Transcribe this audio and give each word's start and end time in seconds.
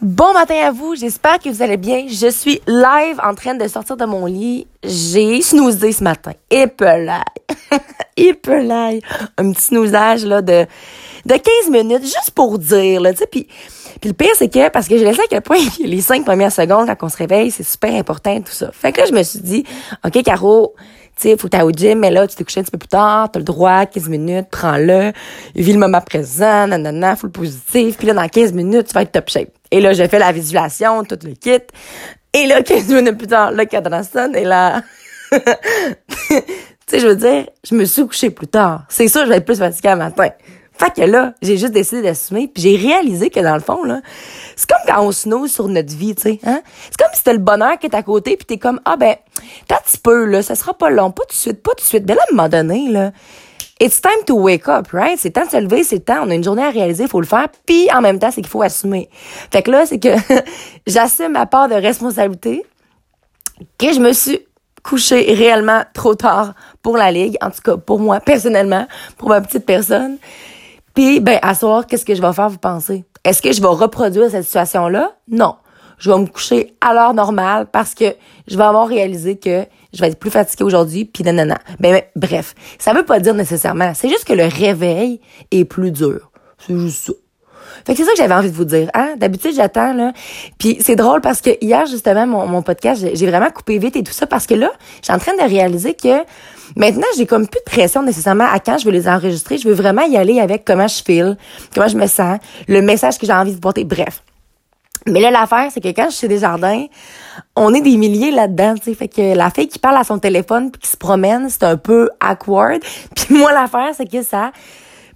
Bon 0.00 0.32
matin 0.32 0.54
à 0.64 0.70
vous, 0.70 0.94
j'espère 0.94 1.40
que 1.40 1.48
vous 1.48 1.60
allez 1.60 1.76
bien. 1.76 2.06
Je 2.08 2.30
suis 2.30 2.60
live 2.68 3.18
en 3.20 3.34
train 3.34 3.54
de 3.54 3.66
sortir 3.66 3.96
de 3.96 4.04
mon 4.04 4.26
lit. 4.26 4.68
J'ai 4.84 5.42
snoozé 5.42 5.90
ce 5.90 6.04
matin. 6.04 6.30
Épelaille. 6.50 7.24
Épelaille. 8.16 9.00
Un 9.36 9.50
petit 9.50 9.62
snoozage 9.62 10.24
là 10.24 10.40
de 10.40 10.66
de 11.26 11.34
15 11.34 11.70
minutes 11.72 12.04
juste 12.04 12.30
pour 12.30 12.60
dire 12.60 13.00
là, 13.00 13.12
puis 13.12 13.48
puis 14.00 14.08
le 14.10 14.12
pire 14.12 14.30
c'est 14.36 14.48
que 14.48 14.68
parce 14.68 14.86
que 14.86 14.96
je 14.96 15.02
laissé 15.02 15.20
à 15.20 15.26
quel 15.28 15.42
point 15.42 15.58
les 15.84 16.00
cinq 16.00 16.24
premières 16.24 16.52
secondes 16.52 16.86
quand 16.86 17.06
on 17.06 17.08
se 17.08 17.16
réveille, 17.16 17.50
c'est 17.50 17.64
super 17.64 17.92
important 17.92 18.40
tout 18.40 18.52
ça. 18.52 18.70
Fait 18.70 18.92
que 18.92 19.00
là 19.00 19.06
je 19.08 19.12
me 19.12 19.22
suis 19.24 19.40
dit 19.40 19.64
OK 20.06 20.22
Caro, 20.22 20.76
sais, 21.22 21.36
faut 21.36 21.48
que 21.48 21.62
au 21.62 21.70
gym, 21.70 21.98
mais 21.98 22.10
là, 22.10 22.26
tu 22.26 22.36
t'es 22.36 22.44
couché 22.44 22.60
un 22.60 22.62
petit 22.62 22.70
peu 22.70 22.78
plus 22.78 22.88
tard, 22.88 23.30
t'as 23.30 23.40
le 23.40 23.44
droit, 23.44 23.86
15 23.86 24.08
minutes, 24.08 24.46
prends-le, 24.50 25.12
vis 25.54 25.72
le 25.72 25.78
moment 25.78 26.00
présent, 26.00 26.66
nanana, 26.66 27.16
full 27.16 27.30
positif, 27.30 27.96
puis 27.96 28.06
là, 28.06 28.14
dans 28.14 28.28
15 28.28 28.52
minutes, 28.52 28.88
tu 28.88 28.94
vas 28.94 29.02
être 29.02 29.12
top 29.12 29.28
shape. 29.28 29.50
Et 29.70 29.80
là, 29.80 29.92
j'ai 29.92 30.08
fait 30.08 30.18
la 30.18 30.32
visualisation, 30.32 31.04
tout 31.04 31.18
le 31.24 31.34
kit, 31.34 31.60
et 32.32 32.46
là, 32.46 32.62
15 32.64 32.88
minutes 32.88 33.18
plus 33.18 33.26
tard, 33.26 33.52
le 33.52 33.64
cadran 33.64 34.02
sonne, 34.02 34.36
et 34.36 34.44
là... 34.44 34.82
tu 35.30 35.38
sais, 36.86 37.00
je 37.00 37.06
veux 37.06 37.16
dire, 37.16 37.46
je 37.68 37.74
me 37.74 37.84
suis 37.84 38.06
couché 38.06 38.30
plus 38.30 38.46
tard. 38.46 38.84
C'est 38.88 39.08
sûr, 39.08 39.24
je 39.24 39.28
vais 39.28 39.36
être 39.36 39.44
plus 39.44 39.58
fatiguée 39.58 39.90
le 39.90 39.96
matin. 39.96 40.30
Fait 40.78 40.94
que 40.94 41.02
là, 41.02 41.34
j'ai 41.42 41.56
juste 41.56 41.72
décidé 41.72 42.02
d'assumer, 42.02 42.48
puis 42.48 42.62
j'ai 42.62 42.76
réalisé 42.76 43.30
que 43.30 43.40
dans 43.40 43.54
le 43.54 43.60
fond 43.60 43.82
là, 43.82 44.00
c'est 44.54 44.68
comme 44.68 44.78
quand 44.86 45.02
on 45.02 45.10
snooze 45.10 45.50
sur 45.50 45.66
notre 45.68 45.94
vie, 45.94 46.14
tu 46.14 46.22
sais, 46.22 46.40
hein? 46.44 46.60
C'est 46.84 46.96
comme 46.96 47.10
si 47.12 47.18
c'était 47.18 47.32
le 47.32 47.40
bonheur 47.40 47.78
qui 47.78 47.86
est 47.86 47.94
à 47.96 48.02
côté, 48.02 48.36
puis 48.36 48.46
t'es 48.46 48.58
comme 48.58 48.80
ah 48.84 48.96
ben, 48.96 49.16
t'as 49.66 49.76
un 49.76 49.80
petit 49.80 49.98
peu 49.98 50.24
là, 50.24 50.40
ça 50.42 50.54
sera 50.54 50.74
pas 50.74 50.90
long, 50.90 51.10
pas 51.10 51.24
tout 51.24 51.34
de 51.34 51.40
suite, 51.40 51.62
pas 51.62 51.72
tout 51.72 51.82
de 51.82 51.88
suite. 51.88 52.04
Mais 52.06 52.14
là, 52.14 52.20
à 52.28 52.32
un 52.32 52.36
moment 52.36 52.48
donné 52.48 52.88
là, 52.90 53.10
it's 53.80 54.00
time 54.00 54.24
to 54.26 54.34
wake 54.34 54.68
up, 54.68 54.88
right? 54.92 55.18
C'est 55.18 55.30
temps 55.30 55.46
de 55.46 55.50
se 55.50 55.56
lever, 55.56 55.82
c'est 55.82 56.00
temps, 56.00 56.22
on 56.22 56.30
a 56.30 56.34
une 56.34 56.44
journée 56.44 56.64
à 56.64 56.70
réaliser, 56.70 57.08
faut 57.08 57.20
le 57.20 57.26
faire, 57.26 57.48
puis 57.66 57.88
en 57.92 58.00
même 58.00 58.20
temps, 58.20 58.30
c'est 58.30 58.40
qu'il 58.40 58.50
faut 58.50 58.62
assumer. 58.62 59.08
Fait 59.50 59.62
que 59.62 59.70
là, 59.72 59.84
c'est 59.84 59.98
que 59.98 60.14
j'assume 60.86 61.32
ma 61.32 61.46
part 61.46 61.68
de 61.68 61.74
responsabilité, 61.74 62.64
que 63.78 63.92
je 63.92 63.98
me 63.98 64.12
suis 64.12 64.40
couché 64.84 65.32
réellement 65.34 65.82
trop 65.92 66.14
tard 66.14 66.54
pour 66.82 66.96
la 66.96 67.10
ligue, 67.10 67.36
en 67.40 67.50
tout 67.50 67.60
cas 67.62 67.76
pour 67.76 67.98
moi 67.98 68.20
personnellement, 68.20 68.86
pour 69.16 69.28
ma 69.28 69.40
petite 69.40 69.66
personne. 69.66 70.18
Puis, 70.98 71.20
ben, 71.20 71.38
à 71.42 71.54
soir, 71.54 71.86
qu'est-ce 71.86 72.04
que 72.04 72.16
je 72.16 72.20
vais 72.20 72.32
faire, 72.32 72.48
vous 72.48 72.58
pensez? 72.58 73.04
Est-ce 73.22 73.40
que 73.40 73.52
je 73.52 73.60
vais 73.60 73.68
reproduire 73.68 74.28
cette 74.32 74.42
situation-là? 74.42 75.12
Non. 75.28 75.54
Je 75.96 76.10
vais 76.10 76.18
me 76.18 76.26
coucher 76.26 76.74
à 76.80 76.92
l'heure 76.92 77.14
normale 77.14 77.68
parce 77.70 77.94
que 77.94 78.16
je 78.48 78.56
vais 78.56 78.64
avoir 78.64 78.88
réalisé 78.88 79.38
que 79.38 79.64
je 79.92 80.00
vais 80.00 80.08
être 80.08 80.18
plus 80.18 80.32
fatiguée 80.32 80.64
aujourd'hui, 80.64 81.04
puis 81.04 81.22
nanana. 81.22 81.56
Ben, 81.78 81.92
ben, 81.92 82.02
bref, 82.16 82.56
ça 82.80 82.92
veut 82.94 83.04
pas 83.04 83.20
dire 83.20 83.34
nécessairement. 83.34 83.92
C'est 83.94 84.08
juste 84.08 84.24
que 84.24 84.32
le 84.32 84.46
réveil 84.46 85.20
est 85.52 85.64
plus 85.64 85.92
dur. 85.92 86.32
C'est 86.58 86.76
juste 86.76 87.06
ça. 87.06 87.12
Fait 87.86 87.92
que 87.92 87.98
c'est 87.98 88.04
ça 88.04 88.12
que 88.12 88.18
j'avais 88.18 88.34
envie 88.34 88.50
de 88.50 88.56
vous 88.56 88.64
dire. 88.64 88.90
Hein? 88.94 89.14
D'habitude, 89.16 89.52
j'attends, 89.54 89.92
là. 89.92 90.12
Puis 90.58 90.78
c'est 90.80 90.96
drôle 90.96 91.20
parce 91.20 91.40
que 91.40 91.50
hier, 91.60 91.86
justement, 91.86 92.26
mon, 92.26 92.46
mon 92.46 92.62
podcast, 92.62 93.04
j'ai 93.12 93.26
vraiment 93.26 93.50
coupé 93.50 93.78
vite 93.78 93.96
et 93.96 94.02
tout 94.02 94.12
ça 94.12 94.26
parce 94.26 94.46
que 94.46 94.54
là, 94.54 94.70
j'ai 95.02 95.12
en 95.12 95.18
train 95.18 95.34
de 95.34 95.48
réaliser 95.48 95.94
que 95.94 96.24
maintenant, 96.76 97.06
j'ai 97.16 97.26
comme 97.26 97.46
plus 97.46 97.60
de 97.60 97.70
pression 97.70 98.02
nécessairement 98.02 98.48
à 98.50 98.58
quand 98.58 98.78
je 98.78 98.84
veux 98.84 98.92
les 98.92 99.08
enregistrer. 99.08 99.58
Je 99.58 99.68
veux 99.68 99.74
vraiment 99.74 100.02
y 100.02 100.16
aller 100.16 100.40
avec 100.40 100.64
comment 100.64 100.88
je 100.88 101.02
file, 101.02 101.36
comment 101.74 101.88
je 101.88 101.96
me 101.96 102.06
sens, 102.06 102.38
le 102.66 102.82
message 102.82 103.18
que 103.18 103.26
j'ai 103.26 103.32
envie 103.32 103.54
de 103.54 103.60
porter. 103.60 103.84
Bref. 103.84 104.22
Mais 105.06 105.20
là, 105.20 105.30
l'affaire, 105.30 105.70
c'est 105.72 105.80
que 105.80 105.88
quand 105.88 106.10
je 106.10 106.16
suis 106.16 106.28
des 106.28 106.38
jardins, 106.38 106.84
on 107.56 107.72
est 107.72 107.80
des 107.80 107.96
milliers 107.96 108.30
là-dedans, 108.30 108.74
tu. 108.74 108.94
Fait 108.94 109.08
que 109.08 109.34
la 109.34 109.50
fille 109.50 109.68
qui 109.68 109.78
parle 109.78 109.96
à 109.96 110.04
son 110.04 110.18
téléphone 110.18 110.70
puis 110.70 110.80
qui 110.80 110.88
se 110.88 110.96
promène, 110.96 111.48
c'est 111.48 111.62
un 111.62 111.76
peu 111.76 112.10
awkward. 112.20 112.82
Puis 113.16 113.34
moi, 113.34 113.52
l'affaire, 113.52 113.92
c'est 113.96 114.10
que 114.10 114.22
ça... 114.22 114.52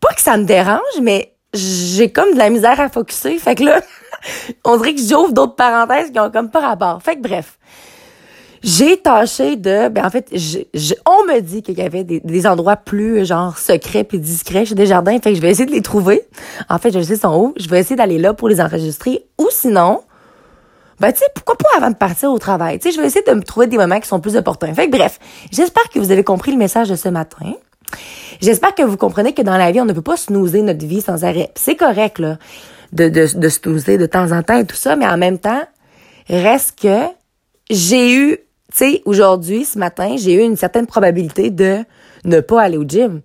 Pas 0.00 0.14
que 0.14 0.20
ça 0.20 0.36
me 0.36 0.44
dérange, 0.44 0.78
mais 1.02 1.32
j'ai 1.54 2.10
comme 2.10 2.32
de 2.32 2.38
la 2.38 2.50
misère 2.50 2.80
à 2.80 2.88
focuser. 2.88 3.38
Fait 3.38 3.54
que 3.54 3.64
là, 3.64 3.80
on 4.64 4.76
dirait 4.76 4.94
que 4.94 5.00
j'ouvre 5.00 5.32
d'autres 5.32 5.54
parenthèses 5.54 6.10
qui 6.10 6.20
ont 6.20 6.30
comme 6.30 6.50
pas 6.50 6.60
rapport. 6.60 7.02
Fait 7.02 7.16
que 7.16 7.22
bref. 7.22 7.58
J'ai 8.62 8.96
tâché 8.96 9.54
de, 9.54 9.88
ben 9.88 10.04
en 10.04 10.10
fait, 10.10 10.32
on 11.06 11.24
me 11.26 11.40
dit 11.40 11.62
qu'il 11.62 11.78
y 11.78 11.82
avait 11.82 12.02
des, 12.02 12.46
endroits 12.46 12.74
plus 12.74 13.24
genre 13.24 13.56
secrets 13.56 14.02
puis 14.02 14.18
discrets 14.18 14.64
chez 14.64 14.74
des 14.74 14.86
jardins, 14.86 15.12
fait 15.20 15.30
que 15.30 15.36
je 15.36 15.40
vais 15.40 15.50
essayer 15.50 15.66
de 15.66 15.70
les 15.70 15.80
trouver. 15.80 16.22
En 16.68 16.78
fait, 16.78 16.90
je 16.90 17.00
sais 17.00 17.14
sont 17.14 17.38
où. 17.38 17.54
Je 17.56 17.68
vais 17.68 17.78
essayer 17.78 17.94
d'aller 17.94 18.18
là 18.18 18.34
pour 18.34 18.48
les 18.48 18.60
enregistrer. 18.60 19.24
Ou 19.38 19.46
sinon, 19.52 20.00
ben 20.98 21.12
tu 21.12 21.20
sais, 21.20 21.26
pourquoi 21.36 21.56
pas 21.56 21.68
avant 21.76 21.90
de 21.90 21.96
partir 21.96 22.32
au 22.32 22.38
travail? 22.38 22.80
Tu 22.80 22.88
sais, 22.88 22.96
je 22.96 23.00
vais 23.00 23.06
essayer 23.06 23.24
de 23.24 23.32
me 23.32 23.42
trouver 23.42 23.68
des 23.68 23.76
moments 23.76 24.00
qui 24.00 24.08
sont 24.08 24.18
plus 24.18 24.36
opportuns. 24.36 24.74
Fait 24.74 24.90
que 24.90 24.96
bref, 24.96 25.20
j'espère 25.52 25.88
que 25.90 26.00
vous 26.00 26.10
avez 26.10 26.24
compris 26.24 26.50
le 26.50 26.58
message 26.58 26.88
de 26.88 26.96
ce 26.96 27.08
matin. 27.08 27.54
J'espère 28.40 28.74
que 28.74 28.82
vous 28.82 28.96
comprenez 28.96 29.32
que 29.32 29.42
dans 29.42 29.56
la 29.56 29.72
vie, 29.72 29.80
on 29.80 29.84
ne 29.84 29.92
peut 29.92 30.02
pas 30.02 30.16
snoozer 30.16 30.62
notre 30.62 30.86
vie 30.86 31.00
sans 31.00 31.24
arrêt. 31.24 31.50
C'est 31.54 31.76
correct, 31.76 32.18
là, 32.18 32.38
de, 32.92 33.08
de, 33.08 33.26
de 33.36 33.48
snoozer 33.48 33.98
de 33.98 34.06
temps 34.06 34.32
en 34.32 34.42
temps 34.42 34.58
et 34.58 34.64
tout 34.64 34.76
ça, 34.76 34.96
mais 34.96 35.06
en 35.06 35.16
même 35.16 35.38
temps, 35.38 35.62
reste 36.28 36.78
que 36.80 36.98
j'ai 37.70 38.14
eu, 38.14 38.36
tu 38.36 38.44
sais, 38.74 39.02
aujourd'hui, 39.04 39.64
ce 39.64 39.78
matin, 39.78 40.16
j'ai 40.16 40.34
eu 40.34 40.40
une 40.40 40.56
certaine 40.56 40.86
probabilité 40.86 41.50
de 41.50 41.78
ne 42.24 42.40
pas 42.40 42.62
aller 42.62 42.76
au 42.76 42.84
gym. 42.84 43.20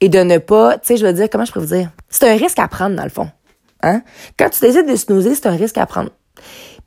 Et 0.00 0.08
de 0.08 0.20
ne 0.20 0.38
pas, 0.38 0.78
tu 0.78 0.86
sais, 0.86 0.96
je 0.96 1.04
veux 1.04 1.12
dire, 1.12 1.28
comment 1.30 1.44
je 1.44 1.52
pourrais 1.52 1.66
vous 1.66 1.74
dire? 1.74 1.90
C'est 2.08 2.30
un 2.30 2.36
risque 2.36 2.60
à 2.60 2.68
prendre, 2.68 2.94
dans 2.94 3.02
le 3.02 3.10
fond. 3.10 3.28
Hein? 3.82 4.02
Quand 4.38 4.48
tu 4.50 4.60
décides 4.60 4.88
de 4.88 4.94
snoozer, 4.94 5.34
c'est 5.34 5.46
un 5.46 5.56
risque 5.56 5.76
à 5.78 5.86
prendre. 5.86 6.10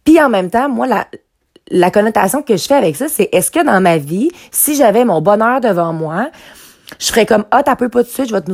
Puis 0.06 0.22
en 0.22 0.30
même 0.30 0.50
temps, 0.50 0.70
moi, 0.70 0.88
la, 0.88 1.08
la 1.70 1.92
connotation 1.92 2.42
que 2.42 2.56
je 2.56 2.66
fais 2.66 2.76
avec 2.76 2.96
ça, 2.96 3.08
c'est 3.10 3.30
est-ce 3.34 3.52
que 3.52 3.64
dans 3.66 3.82
ma 3.82 3.98
vie, 3.98 4.30
si 4.52 4.76
j'avais 4.76 5.04
mon 5.04 5.22
bonheur 5.22 5.60
devant 5.60 5.92
moi, 5.94 6.30
je 7.00 7.08
ferais 7.08 7.26
comme 7.26 7.46
ah 7.52 7.64
t'as 7.64 7.76
peu 7.76 7.90
pas 7.90 8.04
de 8.04 8.08
suite 8.08 8.28
je 8.28 8.34
vais 8.34 8.42
te, 8.42 8.52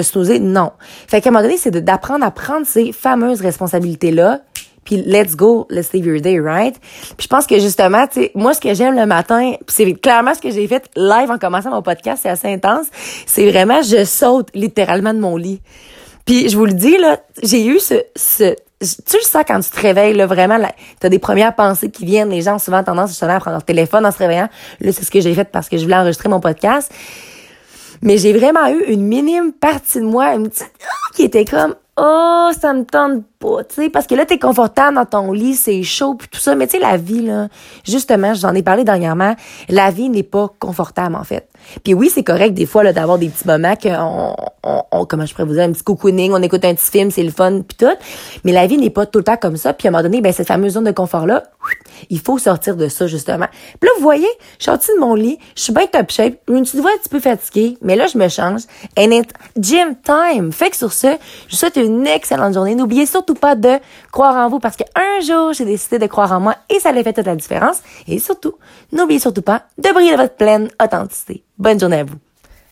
te 0.00 0.38
non 0.38 0.72
fait 1.06 1.20
qu'à 1.20 1.30
un 1.30 1.32
moment 1.32 1.44
donné 1.44 1.56
c'est 1.56 1.70
d'apprendre 1.70 2.24
à 2.24 2.30
prendre 2.30 2.66
ces 2.66 2.92
fameuses 2.92 3.40
responsabilités 3.40 4.10
là 4.10 4.40
puis 4.84 4.96
let's 4.96 5.36
go 5.36 5.66
let's 5.70 5.92
live 5.92 6.06
your 6.06 6.20
day 6.20 6.40
right? 6.40 6.76
Puis 7.16 7.24
je 7.24 7.28
pense 7.28 7.46
que 7.46 7.58
justement 7.58 8.06
tu 8.06 8.20
sais 8.20 8.32
moi 8.34 8.54
ce 8.54 8.60
que 8.60 8.72
j'aime 8.74 8.94
le 8.94 9.06
matin 9.06 9.54
c'est 9.68 9.92
clairement 9.94 10.34
ce 10.34 10.40
que 10.40 10.50
j'ai 10.50 10.66
fait 10.66 10.88
live 10.96 11.30
en 11.30 11.38
commençant 11.38 11.70
mon 11.70 11.82
podcast 11.82 12.20
c'est 12.22 12.30
assez 12.30 12.52
intense 12.52 12.86
c'est 13.26 13.50
vraiment 13.50 13.82
je 13.82 14.04
saute 14.04 14.48
littéralement 14.54 15.14
de 15.14 15.20
mon 15.20 15.36
lit 15.36 15.60
puis 16.24 16.48
je 16.48 16.56
vous 16.56 16.66
le 16.66 16.74
dis 16.74 16.96
là 16.98 17.18
j'ai 17.42 17.66
eu 17.66 17.78
ce, 17.78 17.94
ce 18.16 18.54
tu 18.80 19.16
le 19.16 19.22
sens 19.22 19.44
quand 19.46 19.60
tu 19.60 19.70
te 19.70 19.80
réveilles, 19.80 20.14
là, 20.14 20.26
vraiment, 20.26 20.58
tu 21.00 21.06
as 21.06 21.10
des 21.10 21.18
premières 21.18 21.54
pensées 21.54 21.90
qui 21.90 22.06
viennent. 22.06 22.30
Les 22.30 22.40
gens 22.40 22.54
ont 22.54 22.58
souvent 22.58 22.82
tendance 22.82 23.10
justement 23.10 23.34
à 23.34 23.40
prendre 23.40 23.56
leur 23.56 23.64
téléphone 23.64 24.06
en 24.06 24.10
se 24.10 24.18
réveillant. 24.18 24.48
Là, 24.80 24.92
c'est 24.92 25.04
ce 25.04 25.10
que 25.10 25.20
j'ai 25.20 25.34
fait 25.34 25.44
parce 25.44 25.68
que 25.68 25.76
je 25.76 25.82
voulais 25.82 25.96
enregistrer 25.96 26.30
mon 26.30 26.40
podcast. 26.40 26.90
Mais 28.02 28.18
j'ai 28.18 28.32
vraiment 28.32 28.68
eu 28.68 28.82
une 28.84 29.06
minime 29.06 29.52
partie 29.52 30.00
de 30.00 30.04
moi, 30.04 30.34
une 30.34 30.48
petite, 30.48 30.72
qui 31.14 31.24
était 31.24 31.44
comme, 31.44 31.74
oh, 31.96 32.50
ça 32.58 32.72
me 32.72 32.84
tente 32.84 33.24
pas, 33.40 33.64
tu 33.64 33.74
sais, 33.76 33.88
parce 33.88 34.06
que 34.06 34.14
là, 34.14 34.26
t'es 34.26 34.38
confortable 34.38 34.96
dans 34.96 35.06
ton 35.06 35.32
lit, 35.32 35.54
c'est 35.54 35.82
chaud, 35.82 36.14
puis 36.14 36.28
tout 36.28 36.38
ça. 36.38 36.54
Mais 36.54 36.66
tu 36.66 36.76
sais, 36.76 36.78
la 36.78 36.98
vie, 36.98 37.22
là, 37.22 37.48
justement, 37.84 38.34
j'en 38.34 38.54
ai 38.54 38.62
parlé 38.62 38.84
dernièrement, 38.84 39.34
la 39.68 39.90
vie 39.90 40.10
n'est 40.10 40.22
pas 40.22 40.52
confortable, 40.60 41.16
en 41.16 41.24
fait. 41.24 41.48
Puis 41.82 41.94
oui, 41.94 42.10
c'est 42.12 42.22
correct, 42.22 42.52
des 42.52 42.66
fois, 42.66 42.84
là, 42.84 42.92
d'avoir 42.92 43.18
des 43.18 43.28
petits 43.28 43.46
moments 43.46 43.74
qu'on, 43.76 44.34
on, 44.62 44.82
on, 44.92 45.06
comment 45.06 45.24
je 45.24 45.32
pourrais 45.32 45.46
vous 45.46 45.54
dire, 45.54 45.62
un 45.62 45.72
petit 45.72 45.82
cocooning, 45.82 46.32
on 46.32 46.42
écoute 46.42 46.64
un 46.64 46.74
petit 46.74 46.90
film, 46.90 47.10
c'est 47.10 47.22
le 47.22 47.30
fun, 47.30 47.62
puis 47.66 47.76
tout. 47.78 47.96
Mais 48.44 48.52
la 48.52 48.66
vie 48.66 48.76
n'est 48.76 48.90
pas 48.90 49.06
tout 49.06 49.18
le 49.18 49.24
temps 49.24 49.38
comme 49.38 49.56
ça. 49.56 49.72
Puis 49.72 49.88
à 49.88 49.90
un 49.90 49.92
moment 49.92 50.02
donné, 50.02 50.20
ben, 50.20 50.32
cette 50.32 50.46
fameuse 50.46 50.74
zone 50.74 50.84
de 50.84 50.92
confort-là, 50.92 51.44
il 52.10 52.20
faut 52.20 52.38
sortir 52.38 52.76
de 52.76 52.88
ça, 52.88 53.06
justement. 53.06 53.46
Puis 53.80 53.88
là, 53.88 53.90
vous 53.96 54.02
voyez, 54.02 54.28
je 54.58 54.64
suis 54.64 54.70
sortie 54.70 54.92
de 54.94 55.00
mon 55.00 55.14
lit, 55.14 55.38
je 55.56 55.62
suis 55.62 55.72
bien 55.72 55.86
top 55.86 56.10
shape, 56.10 56.34
je 56.46 56.52
me 56.52 56.64
suis 56.64 56.78
un 56.78 56.82
petit 56.82 57.08
peu 57.08 57.20
fatiguée, 57.20 57.78
mais 57.80 57.96
là, 57.96 58.06
je 58.06 58.18
me 58.18 58.28
change. 58.28 58.62
And 58.98 59.10
it's 59.12 59.32
gym 59.58 59.96
time. 60.04 60.52
Fait 60.52 60.70
que 60.70 60.76
sur 60.76 60.92
ce, 60.92 61.06
je 61.46 61.52
vous 61.52 61.56
souhaite 61.56 61.76
une 61.76 62.06
excellente 62.06 62.52
journée. 62.52 62.74
N'oubliez 62.74 63.06
surtout 63.06 63.29
pas 63.34 63.54
de 63.54 63.78
croire 64.10 64.36
en 64.36 64.48
vous 64.48 64.58
parce 64.58 64.76
qu'un 64.76 65.20
jour, 65.20 65.52
j'ai 65.52 65.64
décidé 65.64 65.98
de 65.98 66.06
croire 66.06 66.32
en 66.32 66.40
moi 66.40 66.56
et 66.68 66.80
ça 66.80 66.90
a 66.90 67.02
fait 67.02 67.12
toute 67.12 67.26
la 67.26 67.36
différence. 67.36 67.82
Et 68.06 68.18
surtout, 68.18 68.54
n'oubliez 68.92 69.20
surtout 69.20 69.42
pas 69.42 69.64
de 69.78 69.92
briller 69.92 70.12
de 70.12 70.16
votre 70.16 70.34
pleine 70.34 70.68
authenticité. 70.82 71.44
Bonne 71.58 71.78
journée 71.78 72.00
à 72.00 72.04
vous. 72.04 72.16